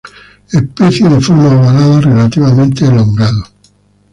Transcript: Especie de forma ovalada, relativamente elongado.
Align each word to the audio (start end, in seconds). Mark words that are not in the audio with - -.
Especie 0.51 1.07
de 1.09 1.21
forma 1.21 1.51
ovalada, 1.59 2.01
relativamente 2.01 2.85
elongado. 2.85 3.43